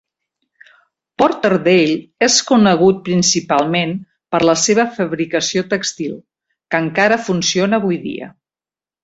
[1.21, 1.91] Porterdale
[2.27, 3.93] és conegut principalment
[4.37, 6.17] per la seva fabricació tèxtil,
[6.73, 8.33] que encara funciona avui dia.